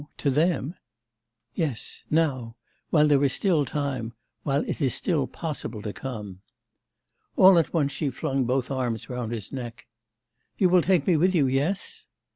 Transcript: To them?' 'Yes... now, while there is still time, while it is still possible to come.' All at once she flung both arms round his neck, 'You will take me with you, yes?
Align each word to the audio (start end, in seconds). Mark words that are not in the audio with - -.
To 0.17 0.31
them?' 0.31 0.73
'Yes... 1.53 2.05
now, 2.09 2.55
while 2.89 3.07
there 3.07 3.23
is 3.23 3.33
still 3.33 3.65
time, 3.65 4.13
while 4.41 4.67
it 4.67 4.81
is 4.81 4.95
still 4.95 5.27
possible 5.27 5.79
to 5.83 5.93
come.' 5.93 6.39
All 7.35 7.59
at 7.59 7.71
once 7.71 7.91
she 7.91 8.09
flung 8.09 8.45
both 8.45 8.71
arms 8.71 9.11
round 9.11 9.31
his 9.31 9.51
neck, 9.53 9.85
'You 10.57 10.69
will 10.69 10.81
take 10.81 11.05
me 11.05 11.17
with 11.17 11.35
you, 11.35 11.45
yes? 11.45 12.07